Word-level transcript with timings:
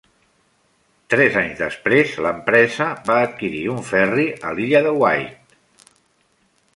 Tres 1.13 1.35
anys 1.41 1.59
després, 1.63 2.15
l'empresa 2.27 2.87
va 3.09 3.17
adquirir 3.27 3.61
un 3.73 3.83
ferri 3.93 4.25
a 4.51 4.55
l'illa 4.57 4.81
de 4.89 4.95
Wight. 5.05 5.93